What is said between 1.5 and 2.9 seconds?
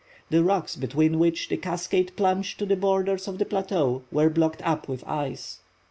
cascade plunged to the